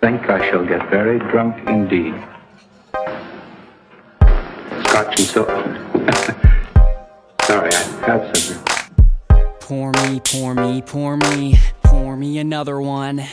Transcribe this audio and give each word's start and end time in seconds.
think 0.00 0.28
I 0.28 0.50
shall 0.50 0.64
get 0.64 0.88
very 0.90 1.18
drunk 1.18 1.56
indeed. 1.68 2.14
Scotch 4.84 5.18
and 5.18 5.28
soda. 5.28 5.56
Sorry, 7.42 7.70
I 7.72 7.82
have 8.06 8.36
something. 8.36 8.62
Pour 9.60 9.90
me, 9.92 10.20
pour 10.20 10.54
me, 10.54 10.82
pour 10.82 11.16
me, 11.16 11.58
pour 11.82 12.16
me 12.16 12.38
another 12.38 12.80
one. 12.80 13.24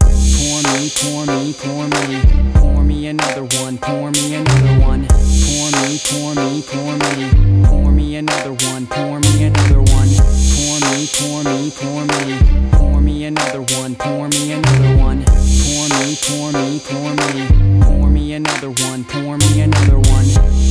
Pour 0.00 0.62
me, 0.62 0.90
pour 1.00 1.26
me, 1.26 1.52
pour 1.52 1.88
me, 1.88 2.22
pour 2.54 2.82
me 2.82 3.08
another 3.08 3.44
one, 3.62 3.78
pour 3.78 4.10
me 4.10 4.34
another 4.36 4.80
one. 4.86 5.06
Pour 5.08 5.70
me, 5.74 5.98
pour 6.08 6.34
me, 6.34 6.62
pour 6.62 6.92
me, 6.96 7.64
pour 7.66 7.90
me 7.90 8.16
another 8.16 8.54
one, 8.72 8.86
pour 8.86 9.20
me 9.20 9.44
another 9.44 9.82
one. 9.82 10.08
Pour 10.54 10.80
me, 10.80 11.06
pour 11.18 11.44
me, 11.44 11.70
pour 11.70 12.00
me, 12.06 12.70
pour 12.70 13.00
me 13.00 13.24
another 13.24 13.62
one, 13.80 13.94
pour 13.96 14.28
me 14.28 14.52
another 14.52 14.67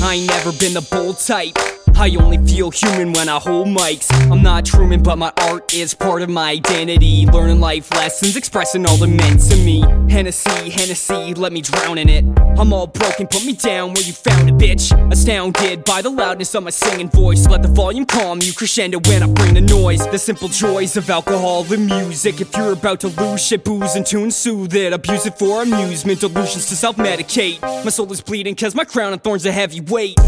I 0.07 0.13
ain't 0.13 0.27
never 0.27 0.53
been 0.53 0.73
the 0.73 0.79
bold 0.89 1.19
type. 1.19 1.76
I 1.99 2.15
only 2.19 2.37
feel 2.45 2.69
human 2.69 3.11
when 3.13 3.27
I 3.27 3.39
hold 3.39 3.69
mics. 3.69 4.07
I'm 4.31 4.43
not 4.43 4.65
Truman, 4.65 5.01
but 5.01 5.17
my 5.17 5.33
art 5.37 5.73
is 5.73 5.95
part 5.95 6.21
of 6.21 6.29
my 6.29 6.51
identity. 6.51 7.25
Learning 7.25 7.59
life 7.59 7.89
lessons, 7.91 8.35
expressing 8.35 8.85
all 8.85 8.97
that 8.97 9.07
meant 9.07 9.41
to 9.49 9.57
me. 9.57 9.81
Hennessy, 10.07 10.69
Hennessy, 10.69 11.33
let 11.33 11.51
me 11.51 11.61
drown 11.61 11.97
in 11.97 12.07
it. 12.07 12.23
I'm 12.59 12.71
all 12.71 12.85
broken, 12.85 13.25
put 13.25 13.43
me 13.45 13.53
down 13.53 13.95
where 13.95 14.03
you 14.03 14.13
found 14.13 14.47
it, 14.47 14.55
bitch. 14.57 14.91
Astounded 15.11 15.85
by 15.85 16.03
the 16.03 16.11
loudness 16.11 16.53
of 16.53 16.63
my 16.63 16.69
singing 16.69 17.09
voice. 17.09 17.47
Let 17.47 17.63
the 17.63 17.67
volume 17.67 18.05
calm 18.05 18.41
you 18.43 18.53
crescendo 18.53 18.99
when 19.07 19.23
I 19.23 19.27
bring 19.27 19.55
the 19.55 19.61
noise. 19.61 20.05
The 20.07 20.19
simple 20.19 20.49
joys 20.49 20.97
of 20.97 21.09
alcohol 21.09 21.65
and 21.73 21.87
music. 21.87 22.39
If 22.39 22.55
you're 22.55 22.73
about 22.73 22.99
to 23.01 23.07
lose 23.07 23.43
shit, 23.43 23.63
booze 23.63 23.95
and 23.95 24.05
tune, 24.05 24.29
soothe 24.29 24.75
it. 24.75 24.93
Abuse 24.93 25.25
it 25.25 25.39
for 25.39 25.63
amusement, 25.63 26.19
delusions 26.19 26.67
to 26.67 26.75
self 26.75 26.97
medicate. 26.97 27.59
My 27.61 27.89
soul 27.89 28.11
is 28.11 28.21
bleeding, 28.21 28.53
cause 28.53 28.75
my 28.75 28.85
crown 28.85 29.13
of 29.13 29.23
thorns 29.23 29.47
a 29.47 29.51
heavy 29.51 29.81
weight. 29.81 30.19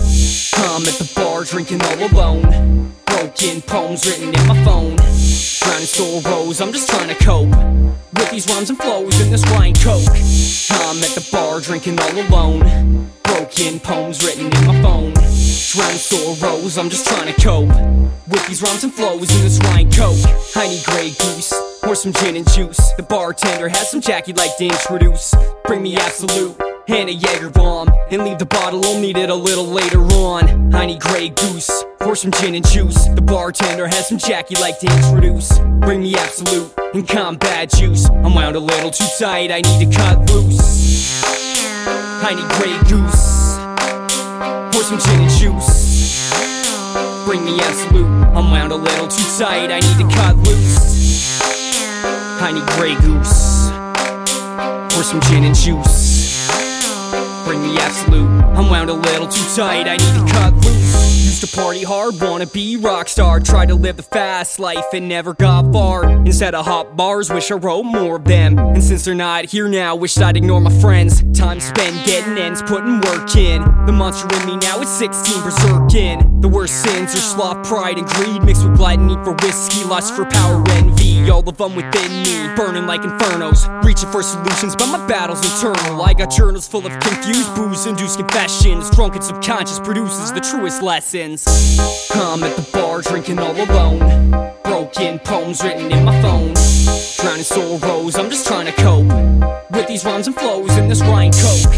I'm 0.61 0.81
at 0.81 0.93
the 0.95 1.11
bar 1.15 1.43
drinking 1.45 1.58
all 1.59 2.11
alone. 2.11 2.93
Broken 3.05 3.61
poems 3.61 4.05
written 4.05 4.33
in 4.33 4.47
my 4.47 4.63
phone. 4.63 4.95
Drowning 4.95 5.87
sorrows, 5.87 6.61
I'm 6.61 6.71
just 6.71 6.89
trying 6.89 7.09
to 7.09 7.15
cope. 7.15 7.49
With 8.13 8.31
these 8.31 8.47
rhymes 8.47 8.69
and 8.69 8.79
flows 8.79 9.19
in 9.19 9.29
this 9.29 9.43
wine 9.51 9.75
coke. 9.75 10.07
I'm 10.07 11.03
at 11.03 11.11
the 11.15 11.27
bar 11.31 11.59
drinking 11.59 11.99
all 11.99 12.17
alone. 12.17 13.09
Broken 13.23 13.79
poems 13.81 14.23
written 14.23 14.45
in 14.45 14.67
my 14.67 14.81
phone. 14.81 15.13
Drowning 15.13 15.97
sorrows, 15.97 16.77
I'm 16.77 16.89
just 16.89 17.05
trying 17.07 17.33
to 17.33 17.41
cope. 17.41 17.69
With 18.29 18.47
these 18.47 18.61
rhymes 18.61 18.85
and 18.85 18.93
flows 18.93 19.29
in 19.35 19.41
this 19.41 19.59
wine 19.59 19.91
coke. 19.91 20.17
I 20.55 20.69
need 20.69 20.83
Grey 20.85 21.09
Goose. 21.09 21.53
Or 21.83 21.93
some 21.93 22.13
gin 22.13 22.37
and 22.37 22.49
juice. 22.51 22.93
The 22.93 23.03
bartender 23.03 23.67
has 23.67 23.91
some 23.91 23.99
Jack 23.99 24.27
he'd 24.27 24.37
like 24.37 24.55
to 24.57 24.65
introduce. 24.65 25.35
Bring 25.65 25.83
me 25.83 25.97
Absolut 25.97 26.68
and 26.91 27.09
a 27.09 27.13
Jaeger 27.13 27.49
bomb. 27.49 27.89
And 28.11 28.23
leave 28.23 28.39
the 28.39 28.45
bottle, 28.45 28.83
I'll 28.85 28.99
need 28.99 29.17
it 29.17 29.29
a 29.29 29.35
little 29.35 29.65
later 29.65 29.99
on. 29.99 30.73
I 30.73 30.85
need 30.85 30.99
Grey 31.01 31.29
Goose, 31.29 31.69
or 32.01 32.15
some 32.15 32.31
gin 32.31 32.55
and 32.55 32.67
juice. 32.67 33.07
The 33.15 33.21
bartender 33.21 33.87
has 33.87 34.07
some 34.07 34.17
Jack 34.17 34.49
he'd 34.49 34.59
like 34.59 34.79
to 34.79 34.87
introduce. 34.87 35.59
Bring 35.79 36.01
me 36.01 36.15
Absolut 36.15 36.73
and 36.93 37.07
combat 37.07 37.69
juice. 37.71 38.09
I'm 38.09 38.33
wound 38.33 38.55
a 38.55 38.59
little 38.59 38.89
too 38.89 39.05
tight, 39.19 39.51
I 39.51 39.61
need 39.61 39.91
to 39.91 39.97
cut 39.97 40.29
loose. 40.31 41.23
I 42.21 42.33
need 42.33 42.49
Grey 42.57 42.77
Goose, 42.89 43.57
or 44.75 44.83
some 44.83 44.99
gin 44.99 45.21
and 45.21 45.31
juice. 45.31 46.33
Bring 47.25 47.45
me 47.45 47.59
Absolut, 47.61 48.07
I'm 48.35 48.49
wound 48.49 48.71
a 48.71 48.75
little 48.75 49.07
too 49.07 49.23
tight, 49.37 49.71
I 49.71 49.79
need 49.79 50.09
to 50.09 50.15
cut 50.15 50.35
loose. 50.37 51.39
I 52.41 52.51
need 52.51 52.65
Grey 52.75 52.95
Goose, 52.95 53.69
or 54.97 55.03
some 55.03 55.21
gin 55.21 55.43
and 55.43 55.55
juice. 55.55 56.28
Bring 57.49 57.63
me 57.63 57.79
Absolut. 57.79 58.29
I'm 58.55 58.69
wound 58.69 58.91
a 58.91 58.93
little 58.93 59.27
too 59.27 59.43
tight, 59.55 59.87
I 59.87 59.97
need 59.97 60.27
to 60.27 60.33
cut. 60.33 60.58
Used 61.39 61.53
to 61.53 61.61
party 61.61 61.83
hard, 61.83 62.19
wanna 62.19 62.47
be 62.47 62.75
rock 62.75 63.07
star. 63.07 63.39
Try 63.39 63.65
to 63.65 63.73
live 63.73 63.95
the 63.95 64.03
fast 64.03 64.59
life 64.59 64.93
and 64.93 65.07
never 65.07 65.33
got 65.33 65.71
far. 65.71 66.03
Instead 66.03 66.53
of 66.53 66.65
hot 66.65 66.97
bars, 66.97 67.29
wish 67.29 67.49
I 67.49 67.55
wrote 67.55 67.83
more 67.83 68.17
of 68.17 68.25
them. 68.25 68.59
And 68.59 68.83
since 68.83 69.05
they're 69.05 69.15
not 69.15 69.45
here 69.45 69.69
now, 69.69 69.95
wish 69.95 70.17
I'd 70.17 70.35
ignore 70.35 70.59
my 70.59 70.81
friends. 70.81 71.23
Time 71.31 71.61
spent 71.61 72.05
getting 72.05 72.37
ends, 72.37 72.61
putting 72.61 72.99
work 72.99 73.33
in. 73.37 73.61
The 73.85 73.93
monster 73.93 74.27
in 74.41 74.47
me 74.47 74.57
now 74.57 74.81
is 74.81 74.89
16 74.89 75.41
berserking. 75.41 76.41
The 76.41 76.49
worst 76.49 76.83
sins 76.83 77.15
are 77.15 77.19
sloth, 77.19 77.65
pride, 77.65 77.97
and 77.97 78.07
greed 78.07 78.43
mixed 78.43 78.65
with 78.67 78.75
gluttony 78.75 79.15
for 79.23 79.31
whiskey, 79.45 79.85
lust 79.85 80.13
for 80.15 80.25
power, 80.25 80.61
envy. 80.71 81.29
All 81.29 81.47
of 81.47 81.55
them 81.55 81.73
within 81.73 82.11
me, 82.23 82.53
burning 82.57 82.85
like 82.85 83.01
infernos. 83.01 83.65
Reaching 83.85 84.11
for 84.11 84.23
solutions, 84.23 84.75
but 84.75 84.87
my 84.87 85.05
battle's 85.07 85.45
internal. 85.45 86.01
I 86.01 86.13
got 86.13 86.31
journals 86.31 86.67
full 86.67 86.85
of 86.85 86.99
confused 86.99 87.55
booze 87.55 87.85
induced 87.85 88.17
confessions. 88.17 88.89
Drunken 88.89 89.21
subconscious 89.21 89.79
produces 89.79 90.33
the 90.33 90.41
truest 90.41 90.81
lessons. 90.81 91.28
I'm 91.29 92.41
at 92.41 92.55
the 92.55 92.67
bar 92.73 93.01
drinking 93.01 93.37
all 93.37 93.53
alone. 93.53 93.99
Broken 94.63 95.19
poems 95.19 95.63
written 95.63 95.91
in 95.91 96.03
my 96.03 96.19
phone. 96.23 96.55
Drowning 97.21 97.43
sorrows, 97.43 98.15
I'm 98.15 98.31
just 98.31 98.47
trying 98.47 98.65
to 98.65 98.71
cope. 98.71 99.05
With 99.69 99.87
these 99.87 100.03
rhymes 100.03 100.25
and 100.25 100.35
flows 100.35 100.75
in 100.75 100.87
this 100.87 101.03
wine 101.03 101.31
coke. 101.31 101.69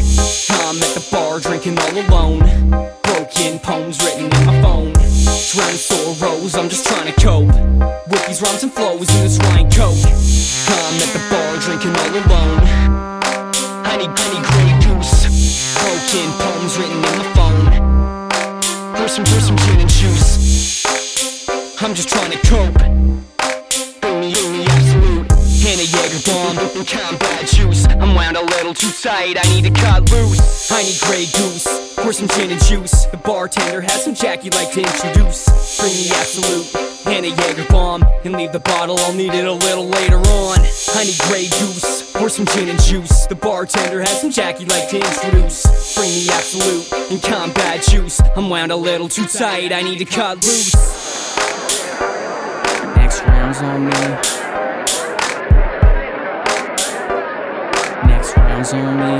I'm 0.63 0.78
at 0.79 0.95
the 0.95 1.06
bar 1.11 1.41
drinking 1.41 1.78
all 1.79 1.91
alone. 1.91 2.40
Broken 3.03 3.59
poems 3.59 4.01
written 4.01 4.31
in 4.31 4.45
my 4.45 4.61
phone. 4.61 4.94
Drowning 4.94 5.84
sorrows, 5.84 6.56
I'm 6.56 6.69
just 6.69 6.88
trying 6.88 7.13
to 7.13 7.19
cope. 7.19 7.51
With 8.07 8.25
these 8.28 8.41
rhymes 8.41 8.63
and 8.63 8.72
flows 8.72 9.13
in 9.13 9.22
this 9.22 9.38
wine 9.40 9.69
coke. 9.69 10.00
I'm 10.00 10.95
at 10.95 11.11
the 11.11 11.23
bar 11.29 11.57
drinking 11.59 11.91
all 12.00 12.13
alone. 12.23 12.59
I 13.84 13.97
need 13.97 14.16
Grey 14.16 14.40
Goose. 14.79 15.28
Broken 15.75 16.31
poems 16.40 16.78
written 16.78 16.95
in 16.95 17.17
my 17.19 17.34
phone. 17.35 17.91
Some, 19.11 19.25
pour 19.25 19.41
some 19.41 19.57
gin 19.57 19.81
and 19.81 19.89
juice. 19.89 20.85
I'm 21.81 21.94
just 21.94 22.07
trying 22.07 22.31
to 22.31 22.38
cope. 22.47 23.30
And 26.81 26.89
combat 26.89 27.45
juice. 27.45 27.85
I'm 27.85 28.15
wound 28.15 28.37
a 28.37 28.41
little 28.41 28.73
too 28.73 28.89
tight, 29.03 29.37
I 29.37 29.47
need 29.53 29.65
to 29.65 29.69
cut 29.69 30.09
loose. 30.09 30.71
I 30.71 30.81
need 30.81 30.99
Grey 31.01 31.25
Goose. 31.25 31.93
Pour 31.95 32.11
some 32.11 32.27
gin 32.29 32.49
and 32.49 32.63
juice. 32.63 33.05
The 33.05 33.17
bartender 33.17 33.81
has 33.81 34.03
some 34.03 34.15
Jack 34.15 34.41
he'd 34.41 34.55
like 34.55 34.71
to 34.71 34.79
introduce. 34.79 35.45
Bring 35.77 35.93
me 35.93 36.09
Absolut. 36.09 36.75
And 37.05 37.25
a 37.27 37.29
Jaeger 37.29 37.67
bomb. 37.69 38.03
And 38.25 38.33
leave 38.33 38.51
the 38.51 38.61
bottle, 38.61 38.97
I'll 39.01 39.13
need 39.13 39.31
it 39.31 39.45
a 39.45 39.53
little 39.53 39.89
later 39.89 40.17
on. 40.17 40.57
I 40.95 41.03
need 41.03 41.19
Grey 41.29 41.49
Goose. 41.49 42.13
Pour 42.13 42.29
some 42.29 42.47
gin 42.47 42.69
and 42.69 42.81
juice. 42.81 43.27
The 43.27 43.35
bartender 43.35 43.99
has 43.99 44.19
some 44.19 44.31
Jack 44.31 44.57
he'd 44.57 44.71
like 44.71 44.89
to 44.89 44.95
introduce. 44.95 45.93
Bring 45.93 46.09
me 46.09 46.29
Absolut. 46.31 47.11
And 47.11 47.21
combat 47.21 47.83
juice. 47.83 48.19
I'm 48.35 48.49
wound 48.49 48.71
a 48.71 48.75
little 48.75 49.07
too 49.07 49.27
tight, 49.27 49.71
I 49.71 49.83
need 49.83 49.99
to 49.99 50.05
cut 50.05 50.37
loose. 50.37 50.73
Next 52.95 53.21
round's 53.21 53.61
on 53.61 53.85
me. 53.85 54.41
Next 58.61 58.73
round's 58.73 58.85
on 58.85 58.99
me. 58.99 59.16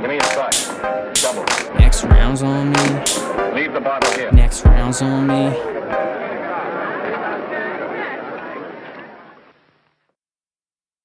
Give 0.00 0.08
me 0.08 0.16
a 0.16 0.22
five. 0.22 1.12
Double. 1.12 1.44
Next 1.78 2.04
round's 2.04 2.42
on 2.42 2.70
me. 2.70 3.54
Leave 3.54 3.74
the 3.74 3.80
bottle 3.82 4.10
here. 4.12 4.32
Next 4.32 4.64
round's 4.64 5.02
on 5.02 5.26
me. 5.26 6.11